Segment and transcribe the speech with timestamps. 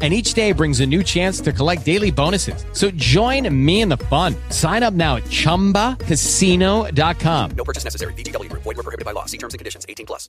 [0.00, 2.64] And each day brings a new chance to collect daily bonuses.
[2.72, 4.36] So join me in the fun.
[4.50, 7.50] Sign up now at chumbacasino.com.
[7.56, 8.12] No purchase necessary.
[8.12, 8.62] VGW Group.
[8.62, 9.24] Void were prohibited by law.
[9.24, 9.84] See terms and conditions.
[9.88, 10.28] 18 plus.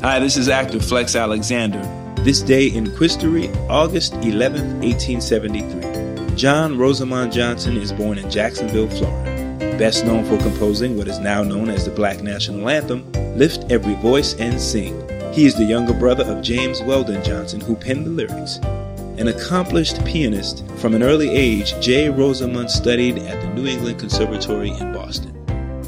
[0.00, 1.82] Hi, this is actor Flex Alexander.
[2.22, 6.36] This day in history, August 11th, 1873.
[6.36, 9.76] John Rosamond Johnson is born in Jacksonville, Florida.
[9.76, 13.96] Best known for composing what is now known as the Black National Anthem, Lift Every
[13.96, 14.96] Voice and Sing.
[15.32, 18.56] He is the younger brother of James Weldon Johnson, who penned the lyrics.
[19.18, 22.08] An accomplished pianist, from an early age, J.
[22.08, 25.34] Rosamond studied at the New England Conservatory in Boston.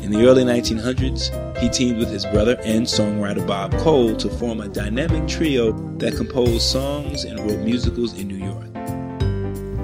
[0.02, 4.60] In the early 1900s, he teamed with his brother and songwriter Bob Cole to form
[4.60, 8.66] a dynamic trio that composed songs and wrote musicals in New York.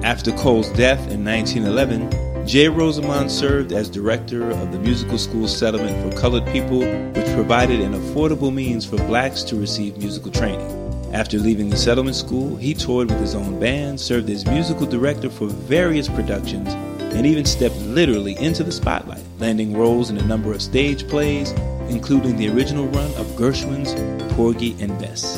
[0.03, 2.69] After Cole's death in 1911, J.
[2.69, 7.91] Rosamond served as director of the Musical School Settlement for Colored People, which provided an
[7.91, 11.11] affordable means for blacks to receive musical training.
[11.13, 15.29] After leaving the settlement school, he toured with his own band, served as musical director
[15.29, 16.69] for various productions,
[17.13, 21.51] and even stepped literally into the spotlight, landing roles in a number of stage plays,
[21.89, 23.93] including the original run of Gershwin's
[24.35, 25.37] Porgy and Bess.